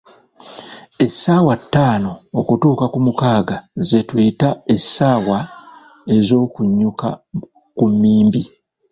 Essaawa 1.05 1.53
ttaano 1.61 2.11
okutuuka 2.39 2.85
ku 2.93 2.99
mukaaga 3.05 3.57
ze 3.87 3.99
tuyita, 4.07 4.49
essaawa 4.75 5.39
ez'okunyuka 6.15 7.09
ku 7.77 7.85
mmimbi. 7.91 8.41